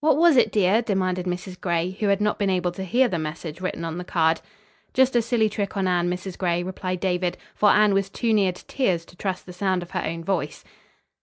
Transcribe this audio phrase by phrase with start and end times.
[0.00, 1.58] "What was it, dear?" demanded Mrs.
[1.58, 4.42] Gray, who had not been able to hear the message written on the card.
[4.92, 6.36] "Just a silly trick on Anne, Mrs.
[6.36, 9.92] Gray," replied David, for Anne was too near to tears to trust the sound of
[9.92, 10.64] her own voice.